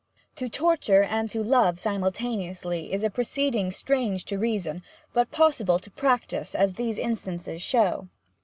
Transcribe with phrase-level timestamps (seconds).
[0.37, 4.81] To torture and to love simultaneously is a proceeding strange to reason,
[5.13, 8.07] but possible to practice, as these instances show.